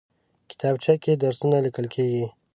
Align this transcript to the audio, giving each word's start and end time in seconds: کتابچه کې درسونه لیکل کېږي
کتابچه 0.49 0.93
کې 1.03 1.11
درسونه 1.23 1.57
لیکل 1.65 1.85
کېږي 1.93 2.25